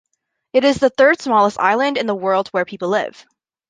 [0.53, 3.23] It is the third smallest Island in the world where people live.